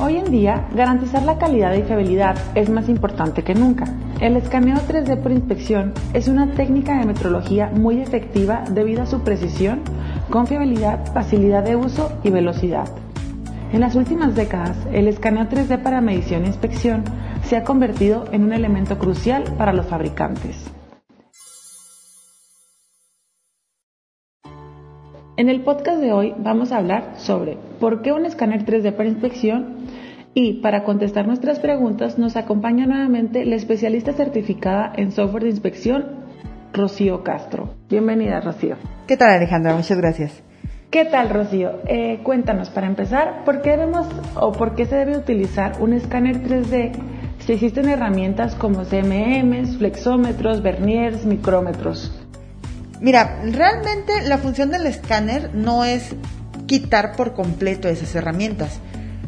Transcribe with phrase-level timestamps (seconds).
[0.00, 3.84] Hoy en día, garantizar la calidad y fiabilidad es más importante que nunca.
[4.20, 9.22] El escaneo 3D por inspección es una técnica de metrología muy efectiva debido a su
[9.22, 9.80] precisión,
[10.30, 12.88] confiabilidad, facilidad de uso y velocidad.
[13.72, 17.02] En las últimas décadas, el escaneo 3D para medición e inspección
[17.42, 20.70] se ha convertido en un elemento crucial para los fabricantes.
[25.38, 29.08] En el podcast de hoy vamos a hablar sobre por qué un escáner 3D para
[29.08, 29.76] inspección
[30.34, 36.06] y para contestar nuestras preguntas nos acompaña nuevamente la especialista certificada en software de inspección,
[36.72, 37.76] Rocío Castro.
[37.88, 38.78] Bienvenida, Rocío.
[39.06, 39.76] ¿Qué tal, Alejandra?
[39.76, 40.42] Muchas gracias.
[40.90, 41.82] ¿Qué tal, Rocío?
[41.86, 46.42] Eh, cuéntanos, para empezar, ¿por qué debemos o por qué se debe utilizar un escáner
[46.42, 46.90] 3D
[47.38, 52.17] si existen herramientas como CMMs, flexómetros, verniers, micrómetros?
[53.00, 56.16] Mira, realmente la función del escáner no es
[56.66, 58.80] quitar por completo esas herramientas.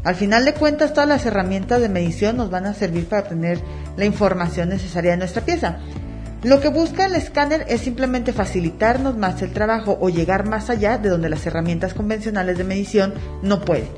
[0.02, 3.60] Al final de cuentas, todas las herramientas de medición nos van a servir para obtener
[3.96, 5.78] la información necesaria de nuestra pieza.
[6.42, 10.96] Lo que busca el escáner es simplemente facilitarnos más el trabajo o llegar más allá
[10.96, 13.88] de donde las herramientas convencionales de medición no pueden.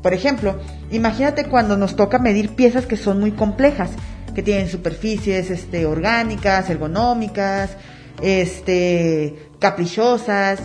[0.00, 0.60] Por ejemplo,
[0.92, 3.90] imagínate cuando nos toca medir piezas que son muy complejas,
[4.32, 7.76] que tienen superficies este, orgánicas, ergonómicas,
[8.20, 10.60] este, caprichosas,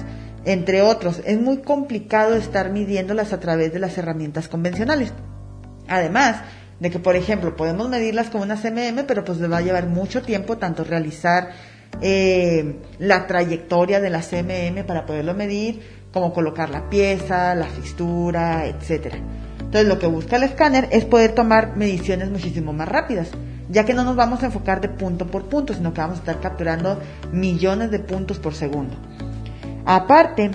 [0.46, 1.22] entre otros.
[1.26, 5.14] Es muy complicado estar midiéndolas a través de las herramientas convencionales.
[5.88, 6.42] Además
[6.80, 9.88] de que, por ejemplo, podemos medirlas con una CMM, pero pues le va a llevar
[9.88, 11.50] mucho tiempo tanto realizar
[12.02, 15.82] eh, la trayectoria de la CMM para poderlo medir,
[16.14, 19.18] como colocar la pieza, la fixtura, etcétera.
[19.60, 23.32] Entonces lo que busca el escáner es poder tomar mediciones muchísimo más rápidas
[23.70, 26.20] ya que no nos vamos a enfocar de punto por punto, sino que vamos a
[26.20, 27.00] estar capturando
[27.32, 28.96] millones de puntos por segundo.
[29.86, 30.52] Aparte,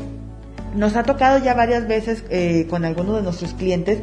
[0.74, 4.00] nos ha tocado ya varias veces eh, con algunos de nuestros clientes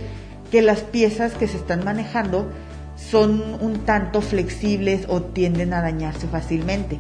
[0.52, 2.50] que las piezas que se están manejando
[2.96, 7.00] son un tanto flexibles o tienden a dañarse fácilmente,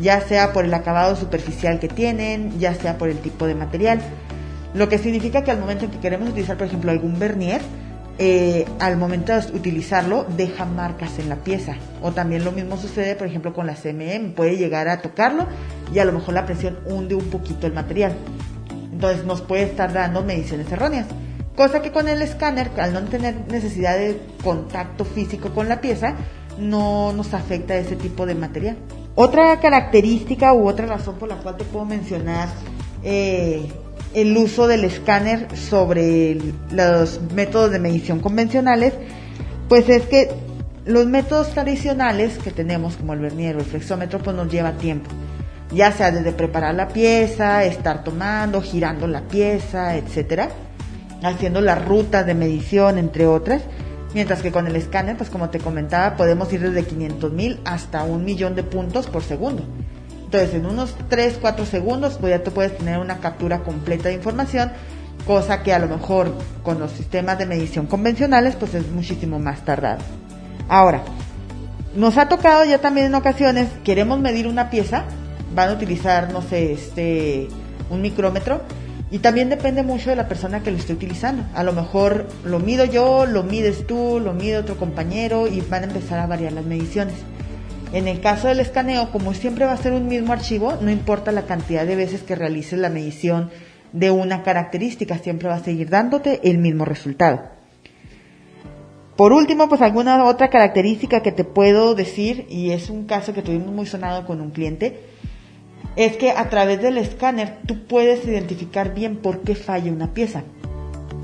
[0.00, 4.00] ya sea por el acabado superficial que tienen, ya sea por el tipo de material.
[4.72, 7.60] Lo que significa que al momento en que queremos utilizar, por ejemplo, algún vernier,
[8.18, 11.74] eh, al momento de utilizarlo deja marcas en la pieza.
[12.02, 14.32] O también lo mismo sucede, por ejemplo, con la CMM.
[14.34, 15.46] Puede llegar a tocarlo
[15.92, 18.14] y a lo mejor la presión hunde un poquito el material.
[18.92, 21.06] Entonces nos puede estar dando mediciones erróneas.
[21.56, 26.14] Cosa que con el escáner, al no tener necesidad de contacto físico con la pieza,
[26.58, 28.76] no nos afecta ese tipo de material.
[29.14, 32.48] Otra característica u otra razón por la cual te puedo mencionar
[33.04, 33.68] eh,
[34.14, 36.38] el uso del escáner sobre
[36.70, 38.94] los métodos de medición convencionales,
[39.68, 40.30] pues es que
[40.86, 45.10] los métodos tradicionales que tenemos, como el vernier o el flexómetro, pues nos lleva tiempo.
[45.72, 50.50] Ya sea desde preparar la pieza, estar tomando, girando la pieza, etcétera,
[51.22, 53.62] haciendo las rutas de medición, entre otras.
[54.14, 58.04] Mientras que con el escáner, pues como te comentaba, podemos ir desde 500 mil hasta
[58.04, 59.64] un millón de puntos por segundo.
[60.34, 64.16] Entonces, en unos 3, 4 segundos, pues ya tú puedes tener una captura completa de
[64.16, 64.72] información,
[65.28, 66.34] cosa que a lo mejor
[66.64, 70.00] con los sistemas de medición convencionales, pues es muchísimo más tardado.
[70.68, 71.02] Ahora,
[71.94, 75.04] nos ha tocado ya también en ocasiones, queremos medir una pieza,
[75.54, 77.46] van a utilizar, no sé, este,
[77.88, 78.60] un micrómetro,
[79.12, 81.44] y también depende mucho de la persona que lo esté utilizando.
[81.54, 85.84] A lo mejor lo mido yo, lo mides tú, lo mide otro compañero y van
[85.84, 87.14] a empezar a variar las mediciones.
[87.94, 91.30] En el caso del escaneo, como siempre va a ser un mismo archivo, no importa
[91.30, 93.50] la cantidad de veces que realices la medición
[93.92, 97.42] de una característica, siempre va a seguir dándote el mismo resultado.
[99.14, 103.42] Por último, pues alguna otra característica que te puedo decir, y es un caso que
[103.42, 104.98] tuvimos muy sonado con un cliente,
[105.94, 110.42] es que a través del escáner tú puedes identificar bien por qué falla una pieza.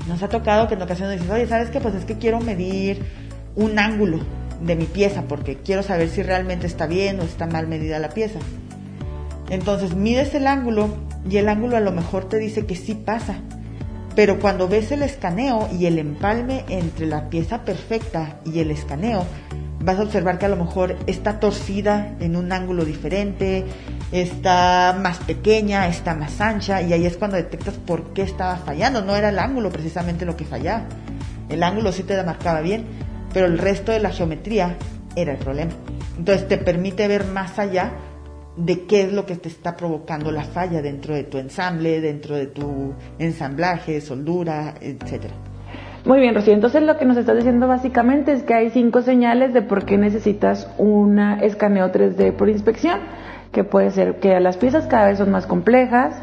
[0.07, 1.81] Nos ha tocado que en ocasiones dices, oye, ¿sabes qué?
[1.81, 3.03] Pues es que quiero medir
[3.57, 4.21] un ángulo
[4.61, 8.09] de mi pieza porque quiero saber si realmente está bien o está mal medida la
[8.09, 8.39] pieza.
[9.49, 10.89] Entonces mides el ángulo
[11.29, 13.35] y el ángulo a lo mejor te dice que sí pasa.
[14.15, 19.25] Pero cuando ves el escaneo y el empalme entre la pieza perfecta y el escaneo,
[19.83, 23.65] vas a observar que a lo mejor está torcida en un ángulo diferente,
[24.11, 29.01] está más pequeña, está más ancha y ahí es cuando detectas por qué estaba fallando.
[29.01, 30.85] No era el ángulo precisamente lo que fallaba.
[31.49, 32.85] El ángulo sí te marcaba bien,
[33.33, 34.77] pero el resto de la geometría
[35.15, 35.71] era el problema.
[36.17, 37.91] Entonces te permite ver más allá
[38.57, 42.35] de qué es lo que te está provocando la falla dentro de tu ensamble, dentro
[42.35, 45.33] de tu ensamblaje, soldura, etcétera.
[46.03, 46.53] Muy bien, Rocío.
[46.53, 49.97] Entonces lo que nos estás diciendo básicamente es que hay cinco señales de por qué
[49.97, 52.99] necesitas un escaneo 3D por inspección,
[53.51, 56.15] que puede ser que las piezas cada vez son más complejas,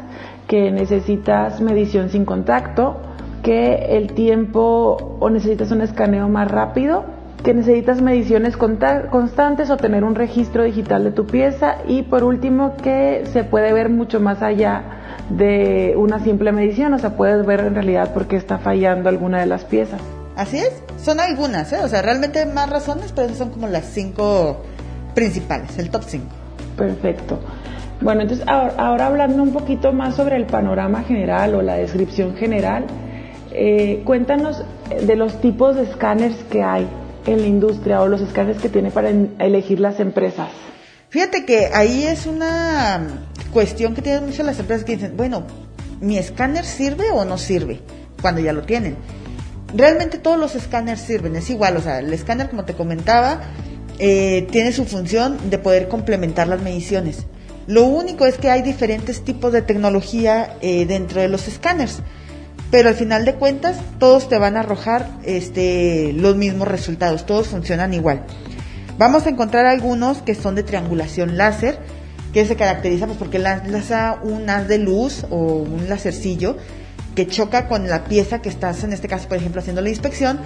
[0.47, 3.01] que necesitas medición sin contacto,
[3.49, 7.03] que el tiempo o necesitas un escaneo más rápido,
[7.43, 12.77] que necesitas mediciones constantes o tener un registro digital de tu pieza y por último
[12.77, 14.83] que se puede ver mucho más allá
[15.31, 19.39] de una simple medición, o sea, puedes ver en realidad por qué está fallando alguna
[19.39, 19.99] de las piezas.
[20.35, 21.79] Así es, son algunas, ¿eh?
[21.83, 24.61] o sea, realmente hay más razones, pero esas son como las cinco
[25.15, 26.25] principales, el top 5.
[26.77, 27.39] Perfecto.
[27.99, 32.85] Bueno, entonces ahora, hablando un poquito más sobre el panorama general o la descripción general,
[33.51, 34.63] eh, cuéntanos
[35.01, 36.87] de los tipos de escáneres que hay
[37.25, 40.49] en la industria o los escáneres que tiene para elegir las empresas.
[41.09, 43.07] Fíjate que ahí es una
[43.51, 45.43] cuestión que tienen muchas las empresas que dicen, bueno,
[46.01, 47.81] ¿mi escáner sirve o no sirve?
[48.21, 48.95] Cuando ya lo tienen.
[49.73, 53.41] Realmente todos los escáneres sirven, es igual, o sea, el escáner como te comentaba
[53.99, 57.25] eh, tiene su función de poder complementar las mediciones.
[57.67, 62.01] Lo único es que hay diferentes tipos de tecnología eh, dentro de los escáneres,
[62.71, 67.47] pero al final de cuentas todos te van a arrojar este, los mismos resultados, todos
[67.47, 68.23] funcionan igual.
[68.97, 71.79] Vamos a encontrar algunos que son de triangulación láser,
[72.33, 76.57] que se caracteriza pues, porque lanza un haz de luz o un lacercillo
[77.15, 80.39] que choca con la pieza que estás, en este caso, por ejemplo, haciendo la inspección,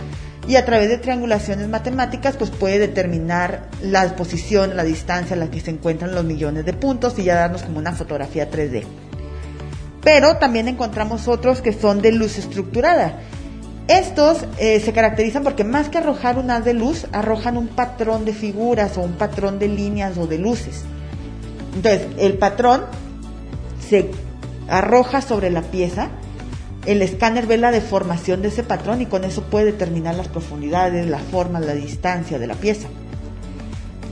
[0.48, 5.52] y a través de triangulaciones matemáticas, pues puede determinar la posición, la distancia a la
[5.52, 8.84] que se encuentran los millones de puntos y ya darnos como una fotografía 3D.
[10.04, 13.20] Pero también encontramos otros que son de luz estructurada.
[13.88, 18.26] Estos eh, se caracterizan porque más que arrojar un haz de luz, arrojan un patrón
[18.26, 20.84] de figuras o un patrón de líneas o de luces.
[21.76, 22.84] Entonces, el patrón
[23.90, 24.12] se
[24.68, 26.10] arroja sobre la pieza
[26.86, 31.08] el escáner ve la deformación de ese patrón y con eso puede determinar las profundidades,
[31.08, 32.88] la forma, la distancia de la pieza.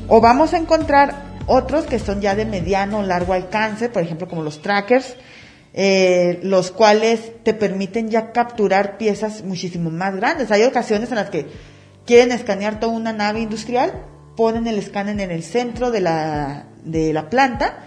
[0.08, 4.28] O vamos a encontrar otros que son ya de mediano o largo alcance, por ejemplo
[4.28, 5.16] como los trackers,
[5.74, 10.52] eh, los cuales te permiten ya capturar piezas muchísimo más grandes.
[10.52, 11.48] Hay ocasiones en las que
[12.06, 17.14] quieren escanear toda una nave industrial, ponen el escáner en el centro de la, de
[17.14, 17.86] la planta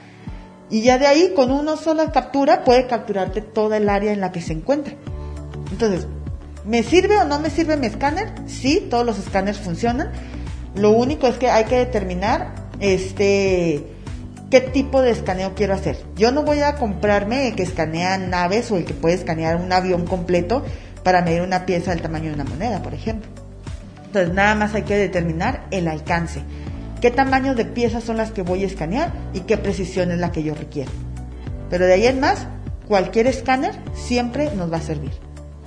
[0.70, 4.32] y ya de ahí, con una sola captura, puede capturarte toda el área en la
[4.32, 4.94] que se encuentra.
[5.70, 6.06] Entonces,
[6.64, 8.32] ¿me sirve o no me sirve mi escáner?
[8.46, 10.10] Sí, todos los escáneres funcionan.
[10.74, 13.93] Lo único es que hay que determinar este
[14.54, 15.98] qué tipo de escaneo quiero hacer.
[16.14, 19.72] Yo no voy a comprarme el que escanea naves o el que puede escanear un
[19.72, 20.62] avión completo
[21.02, 23.28] para medir una pieza del tamaño de una moneda, por ejemplo.
[24.06, 26.42] Entonces, nada más hay que determinar el alcance
[27.00, 30.30] qué tamaño de piezas son las que voy a escanear y qué precisión es la
[30.30, 30.92] que yo requiero.
[31.68, 32.46] Pero de ahí en más,
[32.86, 35.10] cualquier escáner siempre nos va a servir.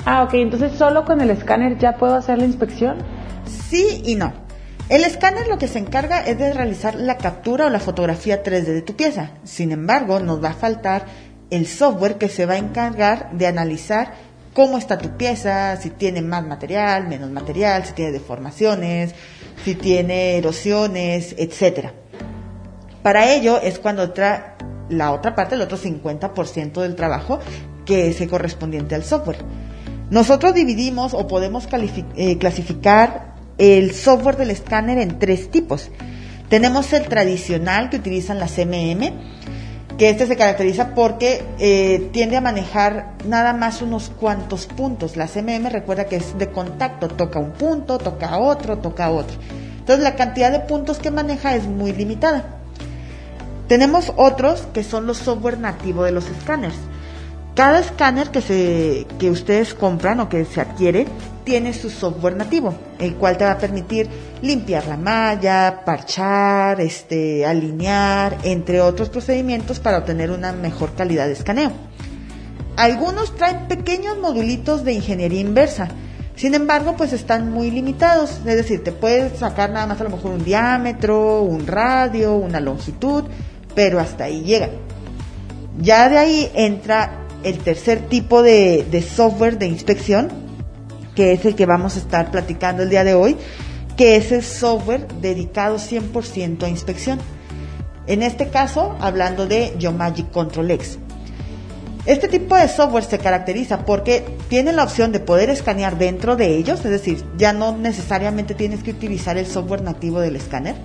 [0.05, 2.99] Ah, ok, entonces solo con el escáner ya puedo hacer la inspección.
[3.45, 4.46] Sí y no.
[4.89, 8.63] El escáner lo que se encarga es de realizar la captura o la fotografía 3D
[8.63, 9.31] de tu pieza.
[9.43, 11.05] Sin embargo, nos va a faltar
[11.49, 14.13] el software que se va a encargar de analizar
[14.53, 19.13] cómo está tu pieza, si tiene más material, menos material, si tiene deformaciones,
[19.65, 21.91] si tiene erosiones, etcétera.
[23.03, 24.55] Para ello es cuando entra
[24.87, 27.39] la otra parte, el otro 50% del trabajo,
[27.85, 29.39] que es correspondiente al software.
[30.09, 31.67] Nosotros dividimos o podemos
[32.15, 33.26] eh, clasificar
[33.57, 35.89] el software del escáner en tres tipos.
[36.49, 39.11] Tenemos el tradicional que utilizan las CMM,
[39.97, 45.17] que este se caracteriza porque eh, tiende a manejar nada más unos cuantos puntos.
[45.17, 49.35] La CMM recuerda que es de contacto, toca un punto, toca otro, toca otro.
[49.79, 52.45] Entonces la cantidad de puntos que maneja es muy limitada.
[53.67, 56.77] Tenemos otros que son los software nativo de los escáneres.
[57.57, 61.07] Cada escáner que, se, que ustedes compran o que se adquiere
[61.43, 64.07] tiene su software nativo, el cual te va a permitir
[64.43, 71.33] limpiar la malla, parchar, este, alinear, entre otros procedimientos para obtener una mejor calidad de
[71.33, 71.71] escaneo.
[72.75, 75.87] Algunos traen pequeños modulitos de ingeniería inversa,
[76.35, 80.11] sin embargo, pues están muy limitados, es decir, te puedes sacar nada más a lo
[80.11, 83.23] mejor un diámetro, un radio, una longitud,
[83.73, 84.69] pero hasta ahí llega.
[85.79, 90.29] Ya de ahí entra el tercer tipo de, software de inspección,
[91.15, 93.37] que es el que vamos a estar platicando el día de hoy,
[93.95, 97.19] que es el software dedicado 100% a inspección.
[98.05, 100.99] En este caso, hablando de Geomagic Control X.
[102.05, 106.55] Este tipo de software se caracteriza porque tiene la opción de poder escanear dentro de
[106.55, 110.75] ellos, es decir, ya no necesariamente tienes que utilizar el software nativo del escáner,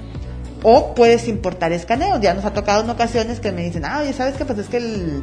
[0.63, 2.21] o puedes importar escaneo.
[2.21, 4.45] Ya nos ha tocado en ocasiones que me dicen, ah, oye, ¿sabes qué?
[4.45, 5.23] Pues es que el,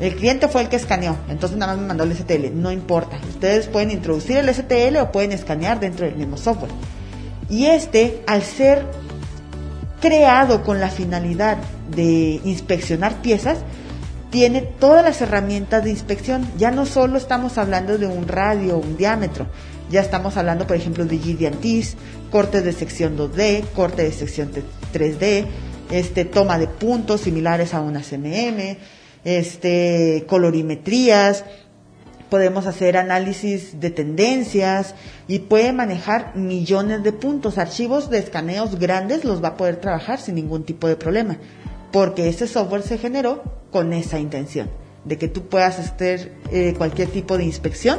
[0.00, 2.54] el cliente fue el que escaneó, entonces nada más me mandó el STL.
[2.54, 3.18] No importa.
[3.28, 6.72] Ustedes pueden introducir el STL o pueden escanear dentro del mismo software.
[7.50, 8.86] Y este, al ser
[10.00, 11.58] creado con la finalidad
[11.94, 13.58] de inspeccionar piezas,
[14.30, 16.48] tiene todas las herramientas de inspección.
[16.56, 19.46] Ya no solo estamos hablando de un radio, un diámetro,
[19.90, 21.96] ya estamos hablando, por ejemplo, de GDNTs,
[22.30, 24.50] cortes de sección 2D, corte de sección
[24.94, 25.46] 3D,
[25.90, 28.78] este, toma de puntos similares a una CMM,
[29.24, 31.44] este, colorimetrías,
[32.30, 34.94] podemos hacer análisis de tendencias
[35.28, 37.58] y puede manejar millones de puntos.
[37.58, 41.38] Archivos de escaneos grandes los va a poder trabajar sin ningún tipo de problema,
[41.92, 44.70] porque ese software se generó con esa intención,
[45.04, 47.98] de que tú puedas hacer eh, cualquier tipo de inspección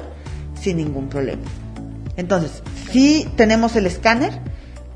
[0.59, 1.43] sin ningún problema.
[2.17, 4.39] Entonces, sí tenemos el escáner,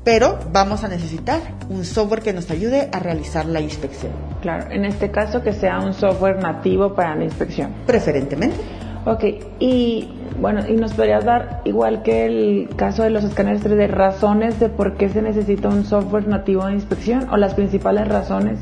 [0.06, 4.12] pero vamos a necesitar un software que nos ayude a realizar la inspección.
[4.40, 7.74] Claro, en este caso que sea un software nativo para la inspección.
[7.88, 8.56] Preferentemente.
[9.04, 9.24] Ok,
[9.58, 10.08] y
[10.40, 14.68] bueno, y nos podrías dar, igual que el caso de los escáneres 3D, razones de
[14.68, 18.60] por qué se necesita un software nativo de inspección o las principales razones.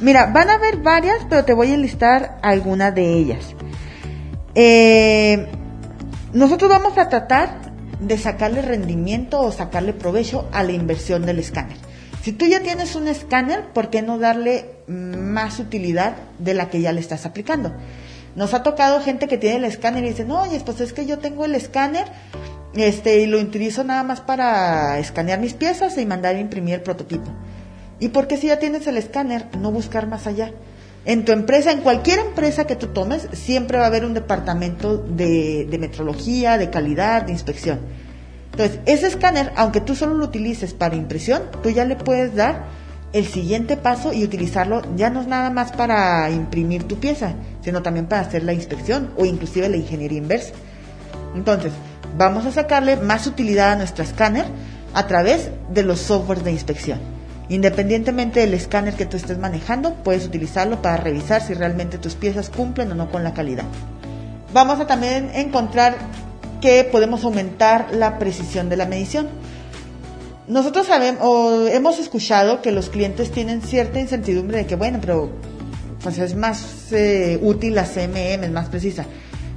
[0.00, 3.54] Mira, van a haber varias, pero te voy a enlistar algunas de ellas.
[4.54, 5.48] Eh,
[6.32, 7.67] nosotros vamos a tratar
[8.00, 11.76] de sacarle rendimiento o sacarle provecho a la inversión del escáner.
[12.22, 16.80] Si tú ya tienes un escáner, ¿por qué no darle más utilidad de la que
[16.80, 17.72] ya le estás aplicando?
[18.34, 21.06] Nos ha tocado gente que tiene el escáner y dice, no, oye, pues es que
[21.06, 22.06] yo tengo el escáner
[22.74, 26.82] este, y lo utilizo nada más para escanear mis piezas y mandar a imprimir el
[26.82, 27.30] prototipo.
[28.00, 30.52] ¿Y por qué si ya tienes el escáner, no buscar más allá?
[31.08, 34.98] En tu empresa, en cualquier empresa que tú tomes, siempre va a haber un departamento
[34.98, 37.78] de, metrología, de calidad, de inspección.
[38.52, 42.66] Entonces, ese escáner, aunque tú solo lo utilices para impresión, tú ya le puedes dar
[43.14, 47.80] el siguiente paso y utilizarlo ya no es nada más para imprimir tu pieza, sino
[47.80, 50.52] también para hacer la inspección o inclusive la ingeniería inversa.
[51.34, 51.72] Entonces,
[52.18, 54.44] vamos a sacarle más utilidad a nuestro escáner
[54.92, 57.17] a través de los softwares de inspección.
[57.48, 62.50] Independientemente del escáner que tú estés manejando, puedes utilizarlo para revisar si realmente tus piezas
[62.50, 63.64] cumplen o no con la calidad.
[64.52, 65.96] Vamos a también encontrar
[66.60, 69.28] que podemos aumentar la precisión de la medición.
[70.46, 75.30] Nosotros sabemos hemos escuchado que los clientes tienen cierta incertidumbre de que, bueno, pero
[76.02, 79.04] pues es más eh, útil la CMM, es más precisa.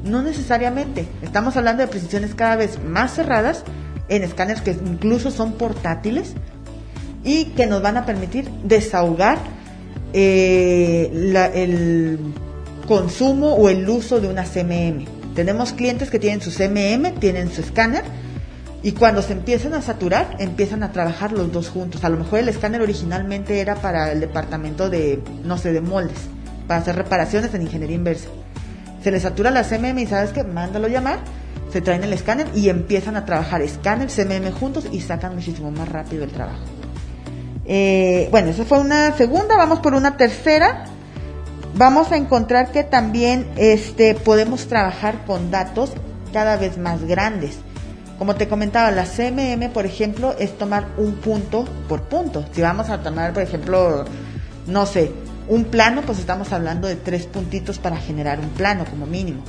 [0.03, 1.07] No necesariamente.
[1.21, 3.63] Estamos hablando de precisiones cada vez más cerradas
[4.10, 6.33] en escáneres que incluso son portátiles
[7.23, 9.37] y que nos van a permitir desahogar
[10.13, 11.09] eh,
[11.53, 12.19] el
[12.87, 15.05] consumo o el uso de una CMM.
[15.35, 18.03] Tenemos clientes que tienen su CMM, tienen su escáner
[18.83, 22.03] y cuando se empiezan a saturar empiezan a trabajar los dos juntos.
[22.03, 26.17] A lo mejor el escáner originalmente era para el departamento de, no sé, de moldes,
[26.67, 28.29] para hacer reparaciones en ingeniería inversa.
[29.03, 31.19] Se les satura la CMM y sabes que mándalo llamar,
[31.71, 35.87] se traen el escáner y empiezan a trabajar escáner, CMM juntos y sacan muchísimo más
[35.87, 36.80] rápido el trabajo.
[37.65, 40.85] Eh, bueno, esa fue una segunda, vamos por una tercera.
[41.75, 45.93] Vamos a encontrar que también este, podemos trabajar con datos
[46.33, 47.57] cada vez más grandes.
[48.17, 52.45] Como te comentaba, la CMM, por ejemplo, es tomar un punto por punto.
[52.51, 54.05] Si vamos a tomar, por ejemplo,
[54.67, 55.11] no sé,
[55.47, 59.41] un plano, pues estamos hablando de tres puntitos para generar un plano como mínimo.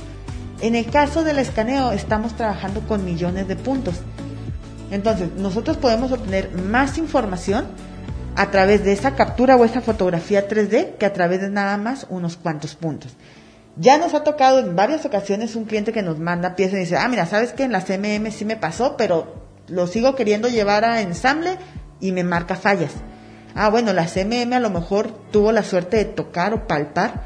[0.61, 3.95] En el caso del escaneo, estamos trabajando con millones de puntos.
[4.91, 7.65] Entonces, nosotros podemos obtener más información
[8.35, 12.07] a través de esa captura o esa fotografía 3D que a través de nada más
[12.09, 13.15] unos cuantos puntos.
[13.75, 16.97] Ya nos ha tocado en varias ocasiones un cliente que nos manda piezas y dice,
[16.97, 19.33] ah, mira, sabes que en la CMM sí me pasó, pero
[19.67, 21.57] lo sigo queriendo llevar a ensamble
[21.99, 22.91] y me marca fallas.
[23.55, 27.23] Ah, bueno, la CMM a lo mejor tuvo la suerte de tocar o palpar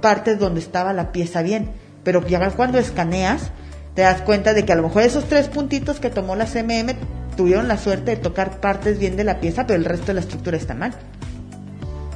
[0.00, 3.50] partes donde estaba la pieza bien, pero ya cuando escaneas
[3.94, 6.94] te das cuenta de que a lo mejor esos tres puntitos que tomó la CMM
[7.40, 10.20] tuvieron la suerte de tocar partes bien de la pieza, pero el resto de la
[10.20, 10.92] estructura está mal.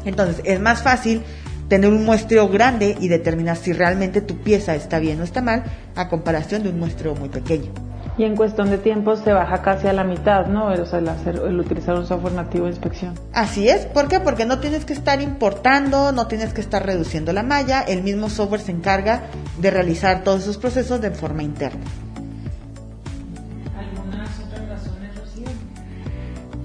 [0.04, 1.22] Entonces, es más fácil
[1.70, 5.64] tener un muestreo grande y determinar si realmente tu pieza está bien o está mal,
[5.96, 7.72] a comparación de un muestreo muy pequeño.
[8.18, 10.70] Y en cuestión de tiempo se baja casi a la mitad, ¿no?
[10.70, 13.14] El, el, utilizar un software nativo de inspección.
[13.32, 14.20] Así es, ¿por qué?
[14.20, 18.28] Porque no tienes que estar importando, no tienes que estar reduciendo la malla, el mismo
[18.28, 19.22] software se encarga
[19.58, 21.80] de realizar todos esos procesos de forma interna.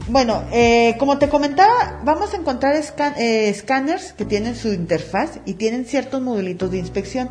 [0.10, 5.54] Bueno, eh, como te comentaba, vamos a encontrar eh, escáneres que tienen su interfaz y
[5.54, 7.30] tienen ciertos modulitos de inspección.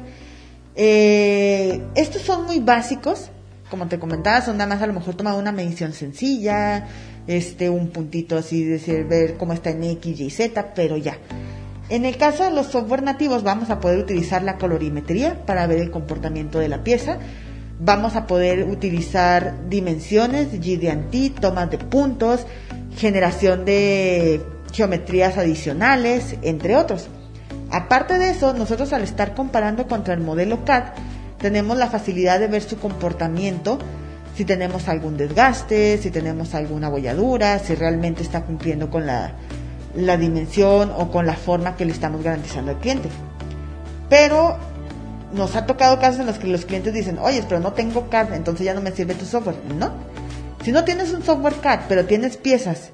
[0.77, 3.31] Eh, estos son muy básicos,
[3.69, 6.87] como te comentaba, son nada más a lo mejor tomar una medición sencilla,
[7.27, 11.19] este, un puntito así, decir, ver cómo está en X, Y, Z, pero ya.
[11.89, 15.81] En el caso de los software nativos vamos a poder utilizar la colorimetría para ver
[15.81, 17.19] el comportamiento de la pieza.
[17.81, 22.45] Vamos a poder utilizar dimensiones, GD&T, tomas de puntos,
[22.97, 24.43] generación de
[24.73, 27.09] geometrías adicionales, entre otros.
[27.71, 30.93] Aparte de eso, nosotros al estar comparando contra el modelo CAD,
[31.39, 33.79] tenemos la facilidad de ver su comportamiento,
[34.35, 39.33] si tenemos algún desgaste, si tenemos alguna bolladura, si realmente está cumpliendo con la,
[39.95, 43.09] la dimensión o con la forma que le estamos garantizando al cliente.
[44.09, 44.57] Pero
[45.33, 48.35] nos ha tocado casos en los que los clientes dicen, oye, pero no tengo CAD,
[48.35, 49.57] entonces ya no me sirve tu software.
[49.77, 49.93] No.
[50.65, 52.91] Si no tienes un software CAD, pero tienes piezas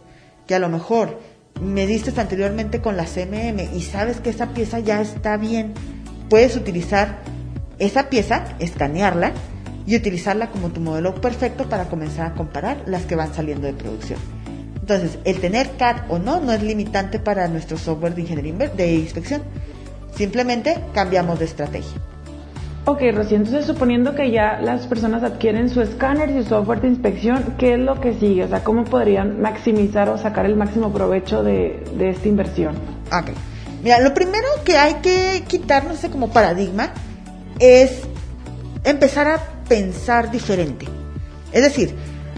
[0.47, 1.21] que a lo mejor
[1.61, 5.73] me diste anteriormente con la CMM y sabes que esa pieza ya está bien,
[6.29, 7.19] puedes utilizar
[7.79, 9.33] esa pieza, escanearla
[9.87, 13.75] y utilizarla como tu modelo perfecto para comenzar a comparar las que van saliendo de
[13.75, 14.19] producción.
[14.77, 18.95] Entonces, el tener CAD o no no es limitante para nuestro software de ingeniería de
[18.95, 19.43] inspección.
[20.15, 22.01] Simplemente cambiamos de estrategia.
[22.87, 26.89] Ok, Rocío, entonces suponiendo que ya las personas adquieren su escáner y su software de
[26.89, 28.45] inspección, ¿qué es lo que sigue?
[28.45, 32.75] O sea, ¿cómo podrían maximizar o sacar el máximo provecho de, esta inversión?
[33.07, 33.31] Ok.
[33.83, 36.93] Mira, lo primero que hay que quitarnos como paradigma
[37.59, 38.03] es
[38.85, 40.87] empezar a pensar diferente.
[41.53, 41.95] Es decir,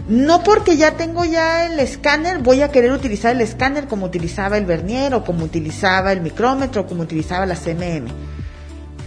[0.07, 4.57] no porque ya tengo ya el escáner, voy a querer utilizar el escáner como utilizaba
[4.57, 8.07] el vernier o como utilizaba el micrómetro o como utilizaba la CMM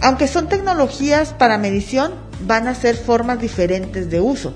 [0.01, 2.13] aunque son tecnologías para medición,
[2.45, 4.53] van a ser formas diferentes de uso.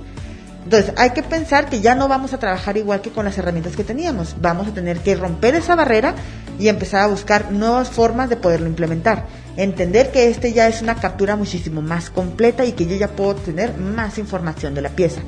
[0.63, 3.75] Entonces, hay que pensar que ya no vamos a trabajar igual que con las herramientas
[3.75, 4.35] que teníamos.
[4.41, 6.15] Vamos a tener que romper esa barrera
[6.57, 9.27] y empezar a buscar nuevas formas de poderlo implementar.
[9.57, 13.35] Entender que este ya es una captura muchísimo más completa y que yo ya puedo
[13.35, 15.21] tener más información de la pieza.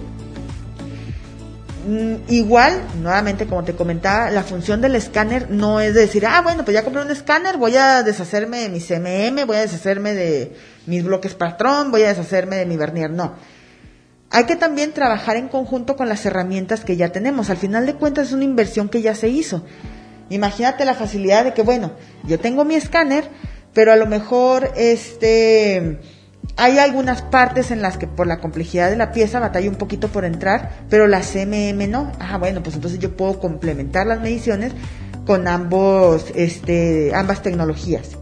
[1.88, 6.65] Mm, igual, nuevamente como te comentaba, la función del escáner no es decir, ah, bueno,
[6.65, 10.53] pues ya compré un escáner, voy a deshacerme de mi CMM, voy a deshacerme de
[10.86, 13.36] mis bloques patrón, voy a deshacerme de mi vernier, no.
[14.32, 17.50] Hay que también trabajar en conjunto con las herramientas que ya tenemos.
[17.50, 19.63] Al final de cuentas es una inversión que ya se hizo.
[20.29, 21.94] Imagínate la facilidad de que, bueno,
[22.25, 23.29] yo tengo mi escáner,
[23.74, 26.01] pero a lo mejor este
[26.58, 30.08] hay algunas partes en las que por la complejidad de la pieza batalla un poquito
[30.08, 32.12] por entrar, pero la CMM no.
[32.20, 34.74] Ah, bueno, pues entonces yo puedo complementar las mediciones
[35.28, 38.17] con ambos, este, ambas tecnologías.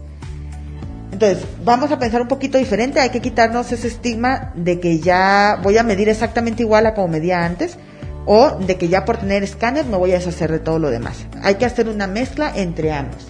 [1.12, 5.58] Entonces, vamos a pensar un poquito diferente, hay que quitarnos ese estigma de que ya
[5.62, 7.78] voy a medir exactamente igual a como medía antes,
[8.26, 11.24] o de que ya por tener escáner me voy a deshacer de todo lo demás.
[11.42, 13.28] Hay que hacer una mezcla entre ambos.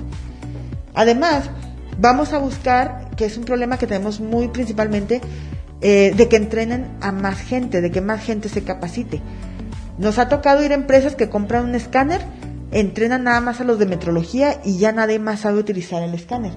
[0.95, 1.51] Además,
[1.99, 5.21] vamos a buscar, que es un problema que tenemos muy principalmente,
[5.81, 9.21] eh, de que entrenen a más gente, de que más gente se capacite.
[9.99, 12.21] Nos ha tocado ir a empresas que compran un escáner,
[12.71, 16.53] entrenan nada más a los de metrología y ya nadie más sabe utilizar el escáner.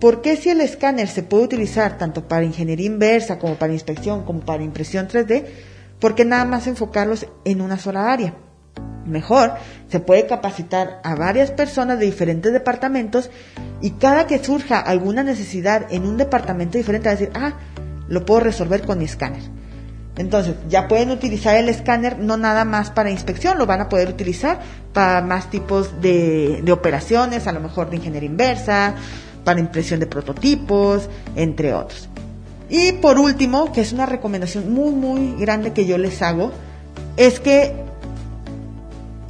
[0.00, 4.24] ¿Por qué si el escáner se puede utilizar tanto para ingeniería inversa como para inspección
[4.24, 5.44] como para impresión 3D?
[6.00, 8.34] ¿Por qué nada más enfocarlos en una sola área?
[9.06, 9.54] Mejor,
[9.88, 13.30] se puede capacitar a varias personas de diferentes departamentos
[13.80, 17.54] y cada que surja alguna necesidad en un departamento diferente, a decir, ah,
[18.08, 19.42] lo puedo resolver con mi escáner.
[20.16, 24.08] Entonces, ya pueden utilizar el escáner no nada más para inspección, lo van a poder
[24.08, 24.60] utilizar
[24.92, 28.94] para más tipos de, de operaciones, a lo mejor de ingeniería inversa,
[29.44, 32.08] para impresión de prototipos, entre otros.
[32.68, 36.52] Y por último, que es una recomendación muy, muy grande que yo les hago,
[37.16, 37.89] es que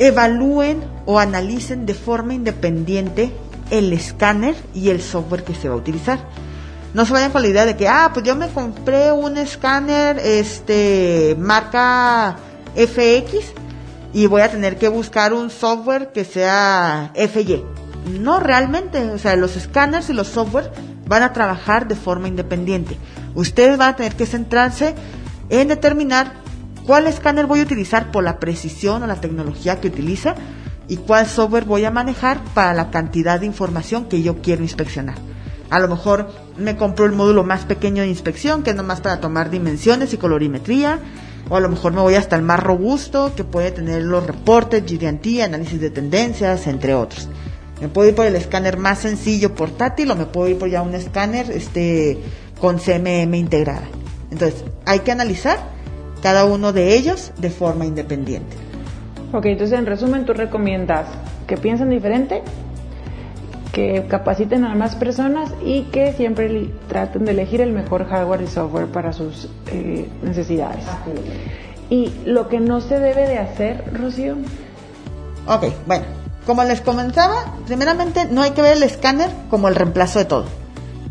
[0.01, 3.31] evalúen o analicen de forma independiente
[3.71, 6.19] el escáner y el software que se va a utilizar.
[6.95, 10.19] No se vayan con la idea de que, ah, pues yo me compré un escáner,
[10.19, 12.37] este, marca
[12.75, 13.53] FX
[14.13, 17.63] y voy a tener que buscar un software que sea FY.
[18.21, 20.73] No realmente, o sea, los escáneres y los software
[21.07, 22.97] van a trabajar de forma independiente.
[23.35, 24.95] Ustedes van a tener que centrarse
[25.51, 26.33] en determinar
[26.91, 30.35] cuál escáner voy a utilizar por la precisión o la tecnología que utiliza
[30.89, 35.15] y cuál software voy a manejar para la cantidad de información que yo quiero inspeccionar.
[35.71, 39.21] A lo mejor me compro el módulo más pequeño de inspección, que es nomás para
[39.21, 40.99] tomar dimensiones y colorimetría,
[41.49, 44.83] o a lo mejor me voy hasta el más robusto, que puede tener los reportes,
[44.85, 47.29] GD&T, análisis de tendencias, entre otros.
[47.81, 50.83] Me puedo ir por el escáner más sencillo portátil o me puedo ir por ya
[50.83, 52.19] un escáner este,
[52.61, 53.87] con CMM integrada.
[54.33, 55.79] Entonces, hay que analizar
[56.23, 58.57] cada uno de ellos de forma independiente.
[59.33, 61.07] Ok, entonces en resumen tú recomiendas
[61.47, 62.43] que piensen diferente,
[63.73, 68.47] que capaciten a más personas y que siempre traten de elegir el mejor hardware y
[68.49, 70.85] software para sus eh, necesidades.
[71.89, 74.37] Y lo que no se debe de hacer, Rocío.
[75.47, 76.05] Ok, bueno,
[76.47, 80.60] como les comentaba, primeramente no hay que ver el escáner como el reemplazo de todo.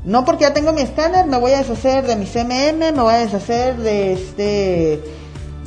[0.09, 3.13] No porque ya tengo mi escáner, me voy a deshacer de mi CMM, me voy
[3.13, 4.99] a deshacer de este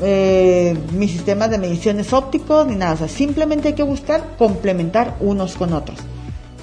[0.00, 2.94] eh, mis sistemas de mediciones ópticos ni nada.
[2.94, 6.00] O sea, simplemente hay que buscar complementar unos con otros.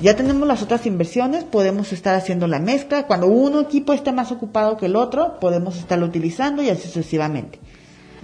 [0.02, 3.08] Ya tenemos las otras inversiones, podemos estar haciendo la mezcla.
[3.08, 7.60] Cuando uno equipo esté más ocupado que el otro, podemos estarlo utilizando y así sucesivamente.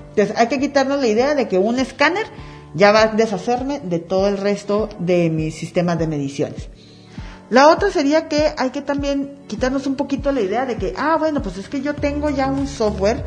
[0.09, 2.25] Entonces hay que quitarnos la idea de que un escáner
[2.73, 6.67] ya va a deshacerme de todo el resto de mis sistemas de mediciones.
[7.49, 11.17] La otra sería que hay que también quitarnos un poquito la idea de que, ah,
[11.19, 13.23] bueno, pues es que yo tengo ya un software,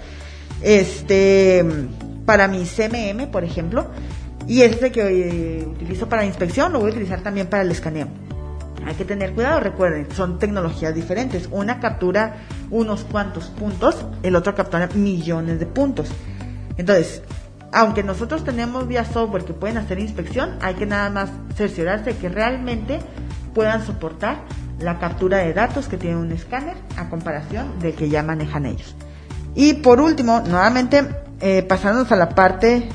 [0.60, 1.64] este,
[2.26, 3.86] para mi CMM, por ejemplo,
[4.46, 8.08] y este que eh, utilizo para inspección lo voy a utilizar también para el escaneo.
[8.86, 11.48] Hay que tener cuidado, recuerden, son tecnologías diferentes.
[11.50, 16.08] Una captura unos cuantos puntos, el otro captura millones de puntos.
[16.78, 17.22] Entonces,
[17.72, 22.28] aunque nosotros tenemos vía software que pueden hacer inspección, hay que nada más cerciorarse que
[22.30, 23.00] realmente
[23.54, 24.42] puedan soportar
[24.80, 28.94] la captura de datos que tiene un escáner a comparación de que ya manejan ellos.
[29.54, 31.04] Y por último, nuevamente,
[31.40, 32.88] eh, pasándonos a la parte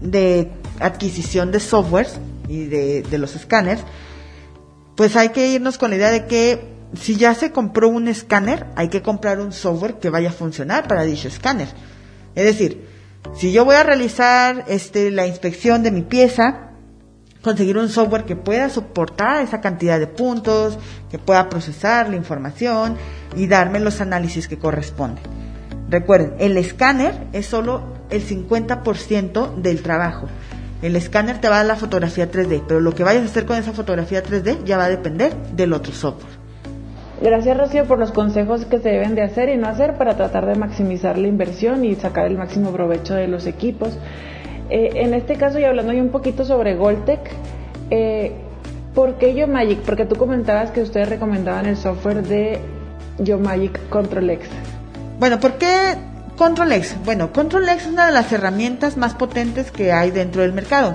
[0.00, 3.82] de adquisición de softwares y de, de los escáneres,
[4.96, 8.66] pues hay que irnos con la idea de que si ya se compró un escáner,
[8.76, 11.68] hay que comprar un software que vaya a funcionar para dicho escáner.
[12.34, 12.86] Es decir,
[13.34, 16.71] si yo voy a realizar este, la inspección de mi pieza,
[17.42, 20.78] conseguir un software que pueda soportar esa cantidad de puntos,
[21.10, 22.96] que pueda procesar la información
[23.36, 25.24] y darme los análisis que corresponden.
[25.90, 30.28] Recuerden, el escáner es solo el 50% del trabajo.
[30.80, 33.46] El escáner te va a dar la fotografía 3D, pero lo que vayas a hacer
[33.46, 36.32] con esa fotografía 3D ya va a depender del otro software.
[37.22, 40.44] Gracias Rocío por los consejos que se deben de hacer y no hacer para tratar
[40.46, 43.96] de maximizar la inversión y sacar el máximo provecho de los equipos.
[44.74, 47.20] Eh, en este caso, y hablando un poquito sobre Goltec,
[47.90, 48.32] eh,
[48.94, 49.80] ¿por qué YoMagic?
[49.80, 52.58] Porque tú comentabas que ustedes recomendaban el software de
[53.18, 54.46] YoMagic ControlX.
[55.18, 55.98] Bueno, ¿por qué
[56.38, 56.96] ControlX?
[57.04, 60.94] Bueno, ControlX es una de las herramientas más potentes que hay dentro del mercado.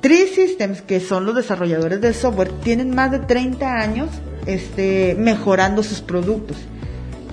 [0.00, 4.08] Tree Systems, que son los desarrolladores del software, tienen más de 30 años
[4.46, 6.58] este, mejorando sus productos.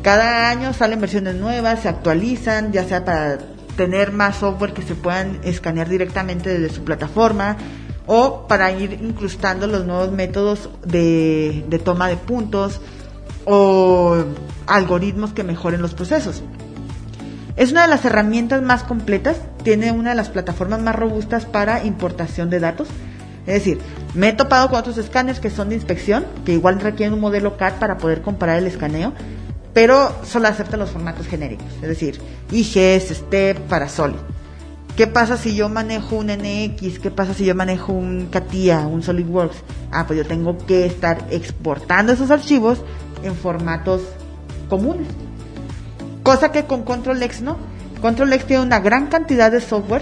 [0.02, 3.38] Cada año salen versiones nuevas, se actualizan, ya sea para
[3.78, 7.56] tener más software que se puedan escanear directamente desde su plataforma
[8.06, 12.82] o para ir incrustando los nuevos métodos de, toma de puntos
[13.46, 14.18] o
[14.66, 16.44] algoritmos que mejoren los procesos.
[17.56, 21.86] Es una de las herramientas más completas, tiene una de las plataformas más robustas para
[21.86, 22.90] importación de datos
[23.48, 23.80] es decir,
[24.14, 27.56] me he topado con otros escáneres que son de inspección, que igual requieren un modelo
[27.56, 29.14] CAD para poder comparar el escaneo,
[29.78, 32.20] pero solo aceptan los formatos genéricos, es decir,
[32.52, 34.18] IGS, STEP, para Solid.
[34.96, 36.98] ¿Qué pasa si yo manejo un NX?
[36.98, 39.58] ¿Qué pasa si yo manejo un CATIA, un SolidWorks?
[39.92, 42.80] Ah, pues yo tengo que estar exportando esos archivos
[43.22, 44.02] en formatos
[44.68, 45.10] comunes.
[46.24, 47.58] Cosa que con ControlX no.
[48.02, 50.02] ControlX tiene una gran cantidad de software,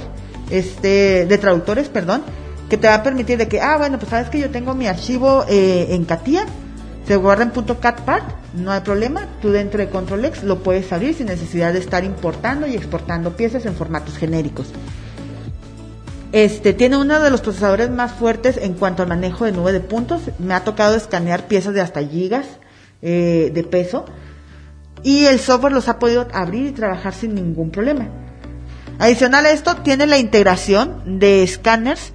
[0.51, 2.23] este, de traductores, perdón,
[2.69, 4.87] que te va a permitir de que, ah, bueno, pues sabes que yo tengo mi
[4.87, 6.45] archivo eh, en CATIA,
[7.05, 11.27] se guarda en .catpart, no hay problema, tú dentro de ControlX lo puedes abrir sin
[11.27, 14.67] necesidad de estar importando y exportando piezas en formatos genéricos.
[16.31, 19.79] Este tiene uno de los procesadores más fuertes en cuanto al manejo de nube de
[19.79, 20.23] puntos.
[20.39, 22.45] Me ha tocado escanear piezas de hasta gigas
[23.01, 24.05] eh, de peso
[25.03, 28.07] y el software los ha podido abrir y trabajar sin ningún problema.
[28.99, 32.11] Adicional a esto, tiene la integración de escáneres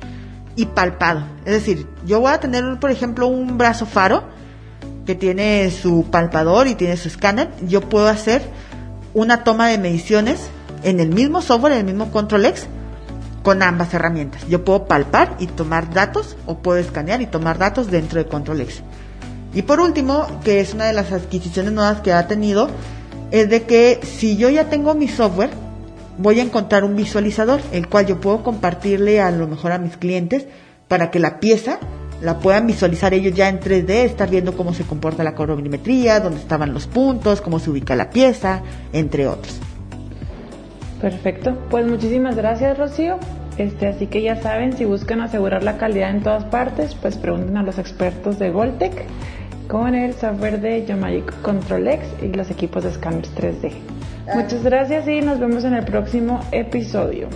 [0.57, 1.23] y palpado.
[1.45, 4.25] Es decir, yo voy a tener, por ejemplo, un brazo faro
[5.11, 7.51] que tiene su palpador y tiene su escáner.
[7.67, 8.43] Yo puedo hacer
[9.13, 10.39] una toma de mediciones
[10.85, 12.47] en el mismo software, en el mismo Control
[13.43, 14.47] con ambas herramientas.
[14.49, 18.65] Yo puedo palpar y tomar datos o puedo escanear y tomar datos dentro de Control.
[19.53, 22.71] Y por último, que es una de las adquisiciones nuevas que ha tenido,
[23.33, 25.51] es de que si yo ya tengo mi software,
[26.19, 29.97] voy a encontrar un visualizador, el cual yo puedo compartirle a lo mejor a mis
[29.97, 30.47] clientes
[30.87, 31.81] para que la pieza
[32.21, 36.41] la puedan visualizar ellos ya en 3D, estar viendo cómo se comporta la colorimetría, dónde
[36.41, 39.59] estaban los puntos, cómo se ubica la pieza, entre otros.
[41.01, 43.19] Perfecto, pues muchísimas gracias Rocío.
[43.57, 47.57] Este, así que ya saben, si buscan asegurar la calidad en todas partes, pues pregunten
[47.57, 49.05] a los expertos de Goltec
[49.69, 53.73] con el software de Yomagic Control X y los equipos de escáneres 3D.
[54.35, 57.29] Muchas gracias y nos vemos en el próximo episodio.